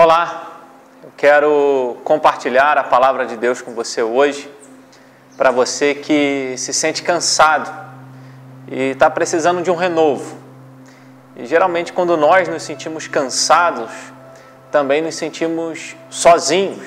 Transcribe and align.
Olá, 0.00 0.60
eu 1.02 1.10
quero 1.16 1.96
compartilhar 2.04 2.78
a 2.78 2.84
palavra 2.84 3.26
de 3.26 3.36
Deus 3.36 3.60
com 3.60 3.74
você 3.74 4.00
hoje, 4.00 4.48
para 5.36 5.50
você 5.50 5.92
que 5.92 6.54
se 6.56 6.72
sente 6.72 7.02
cansado 7.02 7.68
e 8.68 8.90
está 8.90 9.10
precisando 9.10 9.60
de 9.60 9.72
um 9.72 9.74
renovo. 9.74 10.36
E 11.34 11.44
geralmente, 11.46 11.92
quando 11.92 12.16
nós 12.16 12.46
nos 12.46 12.62
sentimos 12.62 13.08
cansados, 13.08 13.90
também 14.70 15.02
nos 15.02 15.16
sentimos 15.16 15.96
sozinhos. 16.08 16.86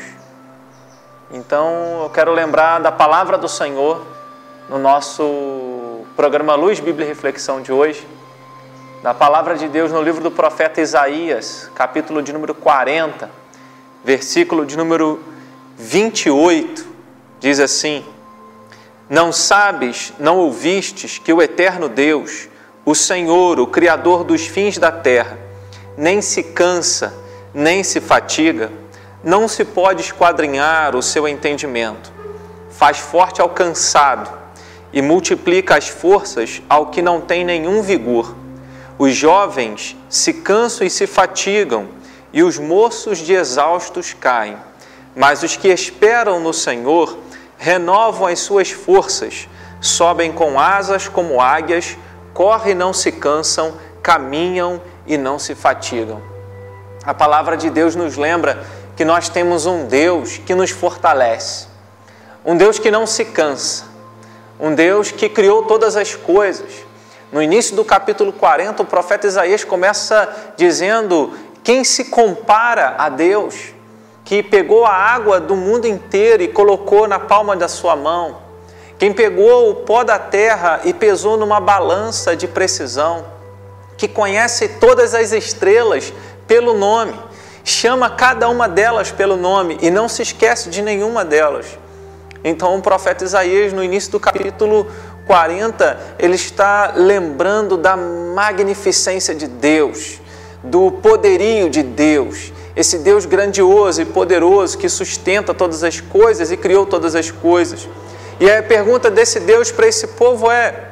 Então, 1.31 2.03
eu 2.03 2.09
quero 2.11 2.31
lembrar 2.31 2.79
da 2.79 2.93
palavra 2.93 3.37
do 3.37 3.49
Senhor 3.49 4.07
no 4.69 4.79
nosso 4.79 6.05
programa 6.15 6.55
Luz, 6.55 6.79
Bíblia 6.79 7.07
e 7.07 7.09
Reflexão 7.09 7.61
de 7.61 7.73
hoje 7.73 8.07
da 9.01 9.15
palavra 9.15 9.55
de 9.55 9.67
Deus 9.67 9.91
no 9.91 9.99
livro 9.99 10.21
do 10.21 10.29
profeta 10.29 10.79
Isaías, 10.79 11.71
capítulo 11.73 12.21
de 12.21 12.31
número 12.31 12.53
40, 12.53 13.31
versículo 14.03 14.63
de 14.63 14.77
número 14.77 15.19
28, 15.75 16.85
diz 17.39 17.59
assim: 17.59 18.05
Não 19.09 19.31
sabes, 19.31 20.13
não 20.19 20.37
ouvistes 20.37 21.17
que 21.17 21.33
o 21.33 21.41
eterno 21.41 21.89
Deus, 21.89 22.47
o 22.85 22.93
Senhor, 22.93 23.59
o 23.59 23.65
Criador 23.65 24.23
dos 24.23 24.45
fins 24.45 24.77
da 24.77 24.91
terra, 24.91 25.35
nem 25.97 26.21
se 26.21 26.43
cansa, 26.43 27.11
nem 27.55 27.83
se 27.83 27.99
fatiga, 27.99 28.71
não 29.23 29.47
se 29.47 29.65
pode 29.65 30.01
esquadrinhar 30.01 30.95
o 30.95 31.01
seu 31.01 31.27
entendimento, 31.27 32.13
faz 32.69 32.99
forte 32.99 33.41
ao 33.41 33.49
cansado 33.49 34.31
e 34.93 35.01
multiplica 35.01 35.75
as 35.75 35.87
forças 35.87 36.61
ao 36.69 36.91
que 36.91 37.01
não 37.01 37.19
tem 37.19 37.43
nenhum 37.43 37.81
vigor. 37.81 38.40
Os 39.01 39.15
jovens 39.15 39.97
se 40.11 40.31
cansam 40.31 40.85
e 40.85 40.89
se 40.91 41.07
fatigam, 41.07 41.89
e 42.31 42.43
os 42.43 42.59
moços 42.59 43.17
de 43.17 43.33
exaustos 43.33 44.13
caem. 44.13 44.55
Mas 45.15 45.41
os 45.41 45.57
que 45.57 45.69
esperam 45.69 46.39
no 46.39 46.53
Senhor 46.53 47.17
renovam 47.57 48.27
as 48.27 48.41
suas 48.41 48.69
forças, 48.69 49.49
sobem 49.81 50.31
com 50.31 50.59
asas 50.59 51.07
como 51.07 51.41
águias, 51.41 51.97
correm 52.31 52.73
e 52.73 52.75
não 52.75 52.93
se 52.93 53.11
cansam, 53.11 53.73
caminham 54.03 54.79
e 55.07 55.17
não 55.17 55.39
se 55.39 55.55
fatigam. 55.55 56.21
A 57.03 57.11
palavra 57.11 57.57
de 57.57 57.71
Deus 57.71 57.95
nos 57.95 58.17
lembra 58.17 58.63
que 58.95 59.03
nós 59.03 59.27
temos 59.27 59.65
um 59.65 59.87
Deus 59.87 60.37
que 60.37 60.53
nos 60.53 60.69
fortalece, 60.69 61.65
um 62.45 62.55
Deus 62.55 62.77
que 62.77 62.91
não 62.91 63.07
se 63.07 63.25
cansa, 63.25 63.83
um 64.59 64.75
Deus 64.75 65.09
que 65.09 65.27
criou 65.27 65.63
todas 65.63 65.95
as 65.95 66.13
coisas 66.13 66.90
no 67.31 67.41
início 67.41 67.75
do 67.75 67.85
capítulo 67.85 68.33
40, 68.33 68.83
o 68.83 68.85
profeta 68.85 69.25
Isaías 69.25 69.63
começa 69.63 70.53
dizendo: 70.57 71.31
quem 71.63 71.83
se 71.83 72.05
compara 72.05 72.95
a 72.97 73.07
Deus, 73.07 73.73
que 74.25 74.43
pegou 74.43 74.85
a 74.85 74.93
água 74.93 75.39
do 75.39 75.55
mundo 75.55 75.87
inteiro 75.87 76.43
e 76.43 76.47
colocou 76.47 77.07
na 77.07 77.19
palma 77.19 77.55
da 77.55 77.69
sua 77.69 77.95
mão, 77.95 78.37
quem 78.99 79.13
pegou 79.13 79.69
o 79.69 79.75
pó 79.75 80.03
da 80.03 80.19
terra 80.19 80.81
e 80.83 80.93
pesou 80.93 81.37
numa 81.37 81.59
balança 81.59 82.35
de 82.35 82.47
precisão, 82.47 83.25
que 83.97 84.07
conhece 84.07 84.67
todas 84.67 85.15
as 85.15 85.31
estrelas 85.31 86.13
pelo 86.45 86.73
nome, 86.73 87.13
chama 87.63 88.09
cada 88.09 88.49
uma 88.49 88.67
delas 88.67 89.09
pelo 89.09 89.37
nome 89.37 89.77
e 89.81 89.89
não 89.89 90.09
se 90.09 90.21
esquece 90.21 90.69
de 90.69 90.81
nenhuma 90.81 91.23
delas. 91.23 91.79
Então, 92.43 92.75
o 92.75 92.81
profeta 92.81 93.23
Isaías, 93.23 93.71
no 93.71 93.83
início 93.83 94.11
do 94.11 94.19
capítulo 94.19 94.87
40, 95.31 96.17
ele 96.19 96.35
está 96.35 96.91
lembrando 96.93 97.77
da 97.77 97.95
magnificência 97.95 99.33
de 99.33 99.47
Deus, 99.47 100.19
do 100.61 100.91
poderio 100.91 101.69
de 101.69 101.81
Deus, 101.81 102.51
esse 102.75 102.97
Deus 102.97 103.25
grandioso 103.25 104.01
e 104.01 104.05
poderoso 104.05 104.77
que 104.77 104.89
sustenta 104.89 105.53
todas 105.53 105.85
as 105.85 106.01
coisas 106.01 106.51
e 106.51 106.57
criou 106.57 106.85
todas 106.85 107.15
as 107.15 107.31
coisas. 107.31 107.87
E 108.41 108.51
a 108.51 108.61
pergunta 108.61 109.09
desse 109.09 109.39
Deus 109.39 109.71
para 109.71 109.87
esse 109.87 110.05
povo 110.05 110.51
é: 110.51 110.89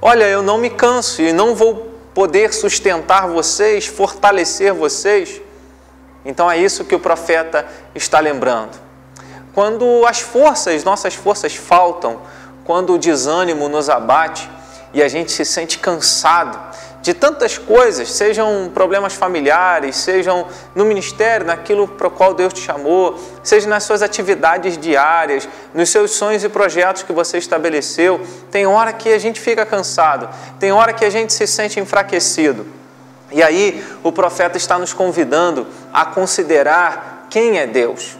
Olha, 0.00 0.28
eu 0.28 0.40
não 0.40 0.56
me 0.56 0.70
canso 0.70 1.20
e 1.20 1.32
não 1.32 1.56
vou 1.56 1.98
poder 2.14 2.54
sustentar 2.54 3.26
vocês, 3.26 3.88
fortalecer 3.88 4.72
vocês. 4.72 5.40
Então 6.24 6.48
é 6.48 6.58
isso 6.58 6.84
que 6.84 6.94
o 6.94 7.00
profeta 7.00 7.66
está 7.92 8.20
lembrando. 8.20 8.78
Quando 9.52 10.06
as 10.06 10.20
forças, 10.20 10.84
nossas 10.84 11.14
forças 11.14 11.56
faltam, 11.56 12.20
quando 12.64 12.94
o 12.94 12.98
desânimo 12.98 13.68
nos 13.68 13.88
abate 13.88 14.48
e 14.92 15.02
a 15.02 15.08
gente 15.08 15.32
se 15.32 15.44
sente 15.44 15.78
cansado 15.78 16.58
de 17.02 17.12
tantas 17.12 17.58
coisas, 17.58 18.12
sejam 18.12 18.70
problemas 18.72 19.12
familiares, 19.12 19.96
sejam 19.96 20.46
no 20.72 20.84
ministério, 20.84 21.44
naquilo 21.44 21.88
para 21.88 22.06
o 22.06 22.10
qual 22.10 22.32
Deus 22.32 22.52
te 22.52 22.60
chamou, 22.60 23.18
seja 23.42 23.68
nas 23.68 23.82
suas 23.82 24.02
atividades 24.02 24.78
diárias, 24.78 25.48
nos 25.74 25.90
seus 25.90 26.12
sonhos 26.12 26.44
e 26.44 26.48
projetos 26.48 27.02
que 27.02 27.12
você 27.12 27.38
estabeleceu. 27.38 28.20
Tem 28.52 28.66
hora 28.68 28.92
que 28.92 29.12
a 29.12 29.18
gente 29.18 29.40
fica 29.40 29.66
cansado, 29.66 30.28
tem 30.60 30.70
hora 30.70 30.92
que 30.92 31.04
a 31.04 31.10
gente 31.10 31.32
se 31.32 31.44
sente 31.44 31.80
enfraquecido. 31.80 32.64
E 33.32 33.42
aí 33.42 33.84
o 34.04 34.12
profeta 34.12 34.56
está 34.56 34.78
nos 34.78 34.92
convidando 34.92 35.66
a 35.92 36.04
considerar 36.04 37.26
quem 37.28 37.58
é 37.58 37.66
Deus. 37.66 38.16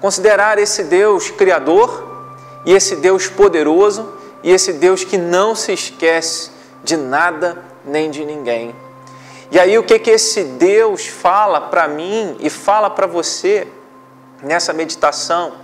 Considerar 0.00 0.58
esse 0.58 0.84
Deus 0.84 1.28
criador, 1.30 2.17
e 2.64 2.72
esse 2.72 2.96
Deus 2.96 3.26
poderoso 3.26 4.14
e 4.42 4.50
esse 4.50 4.72
Deus 4.72 5.04
que 5.04 5.18
não 5.18 5.54
se 5.54 5.72
esquece 5.72 6.50
de 6.82 6.96
nada 6.96 7.62
nem 7.84 8.10
de 8.10 8.24
ninguém. 8.24 8.74
E 9.50 9.58
aí 9.58 9.78
o 9.78 9.82
que 9.82 9.98
que 9.98 10.10
esse 10.10 10.44
Deus 10.44 11.06
fala 11.06 11.60
para 11.60 11.88
mim 11.88 12.36
e 12.40 12.50
fala 12.50 12.90
para 12.90 13.06
você 13.06 13.66
nessa 14.42 14.72
meditação 14.72 15.54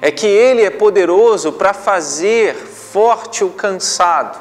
é 0.00 0.10
que 0.10 0.26
ele 0.26 0.62
é 0.62 0.70
poderoso 0.70 1.52
para 1.52 1.72
fazer 1.72 2.54
forte 2.54 3.42
o 3.42 3.50
cansado 3.50 4.38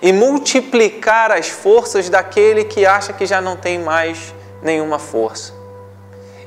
e 0.00 0.12
multiplicar 0.12 1.30
as 1.30 1.48
forças 1.48 2.08
daquele 2.08 2.64
que 2.64 2.86
acha 2.86 3.12
que 3.12 3.26
já 3.26 3.40
não 3.40 3.56
tem 3.56 3.78
mais 3.78 4.34
nenhuma 4.62 4.98
força. 4.98 5.52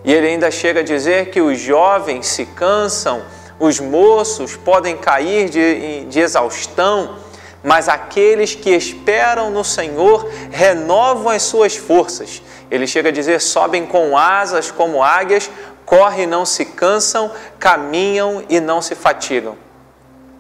E 0.04 0.14
ele 0.14 0.28
ainda 0.28 0.52
chega 0.52 0.82
a 0.82 0.84
dizer 0.84 1.30
que 1.32 1.42
os 1.42 1.60
jovens 1.60 2.28
se 2.28 2.46
cansam 2.46 3.24
os 3.60 3.80
moços 3.80 4.56
podem 4.56 4.98
cair 4.98 5.50
de, 5.50 6.06
de 6.06 6.20
exaustão, 6.20 7.16
mas 7.64 7.90
aqueles 7.90 8.54
que 8.54 8.70
esperam 8.70 9.50
no 9.50 9.64
Senhor 9.64 10.30
renovam 10.52 11.30
as 11.30 11.44
suas 11.44 11.76
forças. 11.76 12.42
Ele 12.70 12.86
chega 12.86 13.10
a 13.10 13.12
dizer: 13.12 13.42
sobem 13.42 13.86
com 13.86 14.18
asas 14.18 14.70
como 14.72 15.02
águias, 15.02 15.50
correm 15.86 16.24
e 16.24 16.28
não 16.28 16.46
se 16.46 16.66
cansam, 16.66 17.32
caminham 17.60 18.44
e 18.50 18.60
não 18.60 18.82
se 18.82 18.94
fatigam. 18.96 19.58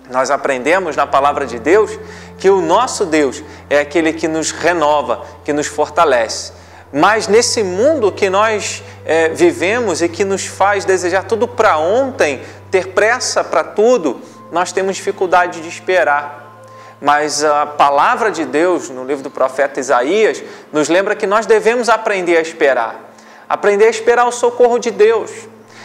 Nós 0.09 0.30
aprendemos 0.30 0.96
na 0.96 1.08
palavra 1.08 1.47
de 1.47 1.58
Deus 1.58 1.97
que 2.38 2.50
o 2.50 2.62
nosso 2.62 3.06
Deus 3.06 3.44
é 3.70 3.80
aquele 3.80 4.14
que 4.14 4.28
nos 4.28 4.52
renova, 4.52 5.26
que 5.44 5.52
nos 5.52 5.66
fortalece. 5.66 6.53
Mas 6.94 7.28
nesse 7.28 7.64
mundo 7.64 8.12
que 8.12 8.30
nós 8.30 8.84
é, 9.03 9.30
vivemos 9.30 10.02
e 10.02 10.08
que 10.08 10.24
nos 10.24 10.46
faz 10.46 10.86
desejar 10.86 11.24
tudo 11.24 11.47
para 11.47 11.78
ontem, 11.78 12.42
ter 12.75 12.88
pressa 12.88 13.41
para 13.41 13.63
tudo, 13.63 14.19
nós 14.52 14.74
temos 14.74 14.97
dificuldade 14.97 15.62
de 15.62 15.69
esperar. 15.69 16.66
Mas 17.00 17.41
a 17.41 17.66
palavra 17.66 18.30
de 18.30 18.44
Deus, 18.44 18.90
no 18.90 19.06
livro 19.06 19.24
do 19.24 19.31
profeta 19.31 19.80
Isaías, 19.80 20.44
nos 20.74 20.90
lembra 20.90 21.16
que 21.16 21.25
nós 21.25 21.46
devemos 21.46 21.88
aprender 21.88 22.35
a 22.35 22.41
esperar. 22.41 23.14
Aprender 23.47 23.85
a 23.85 23.90
esperar 23.90 24.25
o 24.25 24.31
socorro 24.31 24.78
de 24.78 24.91
Deus. 24.91 25.31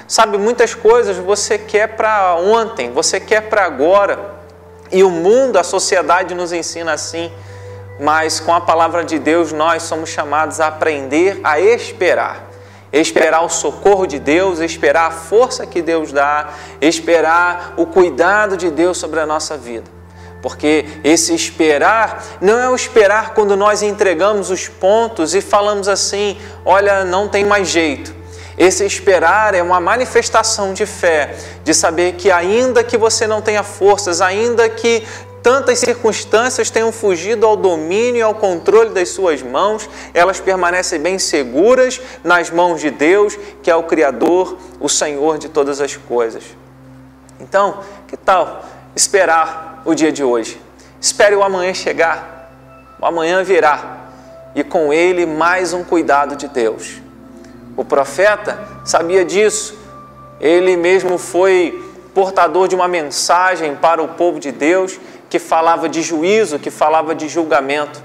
Sabe, 0.08 0.36
muitas 0.36 0.74
coisas 0.74 1.16
você 1.16 1.56
quer 1.56 1.94
para 1.94 2.34
ontem, 2.34 2.90
você 2.90 3.20
quer 3.20 3.42
para 3.42 3.64
agora. 3.64 4.34
E 4.90 5.04
o 5.04 5.10
mundo, 5.10 5.60
a 5.60 5.62
sociedade 5.62 6.34
nos 6.34 6.52
ensina 6.52 6.92
assim. 6.92 7.30
Mas 8.00 8.40
com 8.40 8.52
a 8.52 8.60
palavra 8.60 9.04
de 9.04 9.16
Deus, 9.16 9.52
nós 9.52 9.84
somos 9.84 10.10
chamados 10.10 10.58
a 10.58 10.66
aprender 10.66 11.38
a 11.44 11.60
esperar 11.60 12.49
esperar 12.92 13.42
o 13.42 13.48
socorro 13.48 14.06
de 14.06 14.18
Deus, 14.18 14.58
esperar 14.58 15.08
a 15.08 15.10
força 15.10 15.66
que 15.66 15.80
Deus 15.80 16.12
dá, 16.12 16.50
esperar 16.80 17.74
o 17.76 17.86
cuidado 17.86 18.56
de 18.56 18.70
Deus 18.70 18.98
sobre 18.98 19.20
a 19.20 19.26
nossa 19.26 19.56
vida. 19.56 19.90
Porque 20.42 20.86
esse 21.04 21.34
esperar 21.34 22.24
não 22.40 22.58
é 22.58 22.68
o 22.68 22.74
esperar 22.74 23.34
quando 23.34 23.56
nós 23.56 23.82
entregamos 23.82 24.50
os 24.50 24.68
pontos 24.68 25.34
e 25.34 25.40
falamos 25.40 25.86
assim: 25.86 26.38
olha, 26.64 27.04
não 27.04 27.28
tem 27.28 27.44
mais 27.44 27.68
jeito. 27.68 28.20
Esse 28.56 28.84
esperar 28.84 29.54
é 29.54 29.62
uma 29.62 29.80
manifestação 29.80 30.74
de 30.74 30.84
fé, 30.84 31.34
de 31.64 31.72
saber 31.72 32.12
que, 32.14 32.30
ainda 32.30 32.84
que 32.84 32.98
você 32.98 33.26
não 33.26 33.40
tenha 33.40 33.62
forças, 33.62 34.20
ainda 34.20 34.68
que 34.68 35.02
tantas 35.42 35.78
circunstâncias 35.78 36.70
tenham 36.70 36.92
fugido 36.92 37.46
ao 37.46 37.56
domínio 37.56 38.18
e 38.18 38.22
ao 38.22 38.34
controle 38.34 38.90
das 38.90 39.10
suas 39.10 39.42
mãos, 39.42 39.88
elas 40.12 40.40
permanecem 40.40 41.00
bem 41.00 41.18
seguras 41.18 42.00
nas 42.22 42.50
mãos 42.50 42.80
de 42.80 42.90
Deus, 42.90 43.38
que 43.62 43.70
é 43.70 43.76
o 43.76 43.82
Criador, 43.82 44.56
o 44.78 44.88
Senhor 44.88 45.38
de 45.38 45.48
todas 45.48 45.80
as 45.80 45.96
coisas. 45.96 46.44
Então, 47.40 47.80
que 48.06 48.16
tal 48.16 48.64
esperar 48.94 49.82
o 49.84 49.94
dia 49.94 50.12
de 50.12 50.22
hoje? 50.22 50.60
Espere 51.00 51.34
o 51.34 51.42
amanhã 51.42 51.72
chegar, 51.72 52.50
o 53.00 53.06
amanhã 53.06 53.42
virá, 53.42 53.98
e 54.54 54.62
com 54.62 54.92
ele 54.92 55.24
mais 55.24 55.72
um 55.72 55.82
cuidado 55.82 56.36
de 56.36 56.48
Deus. 56.48 57.00
O 57.76 57.84
profeta 57.84 58.58
sabia 58.84 59.24
disso. 59.24 59.78
Ele 60.40 60.76
mesmo 60.76 61.16
foi 61.18 61.82
portador 62.12 62.66
de 62.66 62.74
uma 62.74 62.88
mensagem 62.88 63.76
para 63.76 64.02
o 64.02 64.08
povo 64.08 64.40
de 64.40 64.50
Deus 64.50 64.98
que 65.30 65.38
falava 65.38 65.88
de 65.88 66.02
juízo, 66.02 66.58
que 66.58 66.70
falava 66.70 67.14
de 67.14 67.28
julgamento. 67.28 68.02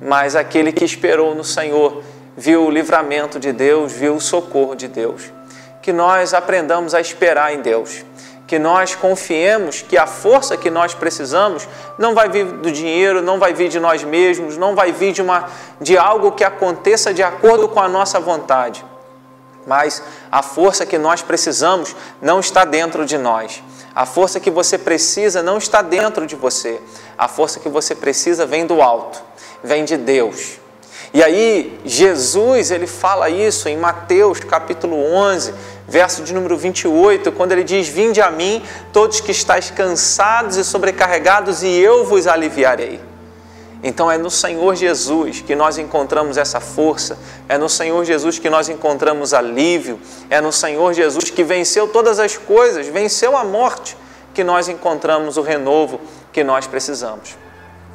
Mas 0.00 0.34
aquele 0.34 0.72
que 0.72 0.84
esperou 0.84 1.34
no 1.34 1.44
Senhor 1.44 2.02
viu 2.36 2.64
o 2.64 2.70
livramento 2.70 3.38
de 3.38 3.52
Deus, 3.52 3.92
viu 3.92 4.14
o 4.14 4.20
socorro 4.20 4.74
de 4.74 4.88
Deus. 4.88 5.30
Que 5.82 5.92
nós 5.92 6.32
aprendamos 6.32 6.94
a 6.94 7.00
esperar 7.00 7.52
em 7.52 7.60
Deus 7.60 8.04
que 8.52 8.58
nós 8.58 8.94
confiemos 8.94 9.80
que 9.80 9.96
a 9.96 10.06
força 10.06 10.58
que 10.58 10.68
nós 10.68 10.92
precisamos 10.92 11.66
não 11.96 12.14
vai 12.14 12.28
vir 12.28 12.44
do 12.44 12.70
dinheiro, 12.70 13.22
não 13.22 13.38
vai 13.38 13.54
vir 13.54 13.70
de 13.70 13.80
nós 13.80 14.04
mesmos, 14.04 14.58
não 14.58 14.74
vai 14.74 14.92
vir 14.92 15.10
de, 15.10 15.22
uma, 15.22 15.48
de 15.80 15.96
algo 15.96 16.32
que 16.32 16.44
aconteça 16.44 17.14
de 17.14 17.22
acordo 17.22 17.66
com 17.66 17.80
a 17.80 17.88
nossa 17.88 18.20
vontade. 18.20 18.84
Mas 19.66 20.02
a 20.30 20.42
força 20.42 20.84
que 20.84 20.98
nós 20.98 21.22
precisamos 21.22 21.96
não 22.20 22.40
está 22.40 22.66
dentro 22.66 23.06
de 23.06 23.16
nós. 23.16 23.62
A 23.94 24.06
força 24.06 24.40
que 24.40 24.50
você 24.50 24.78
precisa 24.78 25.42
não 25.42 25.58
está 25.58 25.82
dentro 25.82 26.26
de 26.26 26.34
você. 26.34 26.80
A 27.16 27.28
força 27.28 27.60
que 27.60 27.68
você 27.68 27.94
precisa 27.94 28.46
vem 28.46 28.66
do 28.66 28.80
alto, 28.80 29.22
vem 29.62 29.84
de 29.84 29.96
Deus. 29.96 30.58
E 31.14 31.22
aí, 31.22 31.78
Jesus, 31.84 32.70
ele 32.70 32.86
fala 32.86 33.28
isso 33.28 33.68
em 33.68 33.76
Mateus 33.76 34.40
capítulo 34.40 34.96
11, 34.96 35.52
verso 35.86 36.22
de 36.22 36.32
número 36.32 36.56
28, 36.56 37.30
quando 37.32 37.52
ele 37.52 37.64
diz: 37.64 37.86
Vinde 37.86 38.22
a 38.22 38.30
mim, 38.30 38.62
todos 38.94 39.20
que 39.20 39.30
estáis 39.30 39.70
cansados 39.70 40.56
e 40.56 40.64
sobrecarregados, 40.64 41.62
e 41.62 41.68
eu 41.68 42.06
vos 42.06 42.26
aliviarei. 42.26 43.11
Então 43.82 44.10
é 44.10 44.16
no 44.16 44.30
Senhor 44.30 44.76
Jesus 44.76 45.40
que 45.40 45.56
nós 45.56 45.76
encontramos 45.76 46.36
essa 46.36 46.60
força, 46.60 47.18
é 47.48 47.58
no 47.58 47.68
Senhor 47.68 48.04
Jesus 48.04 48.38
que 48.38 48.48
nós 48.48 48.68
encontramos 48.68 49.34
alívio, 49.34 49.98
é 50.30 50.40
no 50.40 50.52
Senhor 50.52 50.92
Jesus 50.92 51.30
que 51.30 51.42
venceu 51.42 51.88
todas 51.88 52.20
as 52.20 52.36
coisas, 52.36 52.86
venceu 52.86 53.36
a 53.36 53.44
morte, 53.44 53.96
que 54.32 54.44
nós 54.44 54.68
encontramos 54.68 55.36
o 55.36 55.42
renovo 55.42 56.00
que 56.32 56.44
nós 56.44 56.66
precisamos. 56.66 57.36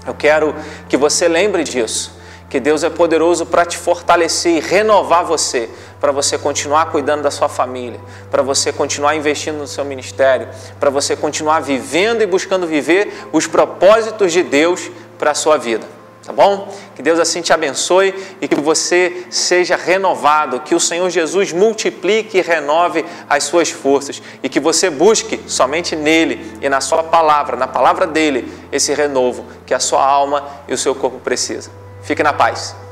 Eu 0.06 0.14
quero 0.14 0.54
que 0.88 0.98
você 0.98 1.28
lembre 1.28 1.64
disso 1.64 2.18
que 2.50 2.60
Deus 2.60 2.84
é 2.84 2.90
poderoso 2.90 3.46
para 3.46 3.66
te 3.66 3.78
fortalecer 3.78 4.56
e 4.56 4.60
renovar 4.60 5.26
você, 5.26 5.70
para 6.00 6.12
você 6.12 6.38
continuar 6.38 6.92
cuidando 6.92 7.24
da 7.24 7.32
sua 7.32 7.50
família, 7.50 8.00
para 8.32 8.42
você 8.42 8.72
continuar 8.72 9.16
investindo 9.16 9.58
no 9.58 9.68
seu 9.68 9.84
ministério, 9.84 10.48
para 10.80 10.90
você 10.90 11.16
continuar 11.16 11.60
vivendo 11.60 12.22
e 12.22 12.26
buscando 12.26 12.66
viver 12.66 13.28
os 13.34 13.48
propósitos 13.48 14.32
de 14.32 14.44
Deus 14.44 14.90
para 15.18 15.32
a 15.32 15.36
sua 15.36 15.58
vida. 15.58 15.98
Tá 16.28 16.34
bom? 16.34 16.76
Que 16.94 17.02
Deus 17.02 17.20
assim 17.20 17.42
te 17.42 17.54
abençoe 17.54 18.14
e 18.42 18.50
que 18.50 18.60
você 18.60 19.26
seja 19.30 19.78
renovado, 19.78 20.60
que 20.60 20.76
o 20.76 20.80
Senhor 20.80 21.10
Jesus 21.10 21.54
multiplique 21.54 22.38
e 22.38 22.42
renove 22.42 23.06
as 23.30 23.46
suas 23.46 23.72
forças 23.72 24.22
e 24.44 24.50
que 24.50 24.60
você 24.60 24.90
busque 24.90 25.40
somente 25.48 25.96
nele 25.96 26.58
e 26.62 26.68
na 26.68 26.82
sua 26.82 27.02
palavra, 27.02 27.56
na 27.56 27.68
palavra 27.68 28.06
dele, 28.06 28.52
esse 28.74 28.94
renovo 28.94 29.46
que 29.66 29.74
a 29.74 29.80
sua 29.80 30.06
alma 30.06 30.46
e 30.68 30.74
o 30.74 30.78
seu 30.78 30.94
corpo 30.94 31.20
precisam. 31.20 31.72
Fique 32.02 32.22
na 32.22 32.34
paz. 32.34 32.87